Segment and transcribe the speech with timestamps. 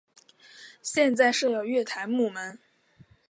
[0.81, 2.57] 现在设有月台幕门。